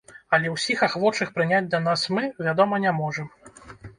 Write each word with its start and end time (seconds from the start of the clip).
Але 0.35 0.47
ўсіх 0.53 0.79
ахвочых 0.87 1.33
прыняць 1.35 1.69
да 1.75 1.81
нас 1.89 2.07
мы, 2.19 2.23
вядома, 2.47 2.81
не 2.87 2.97
можам. 3.03 3.27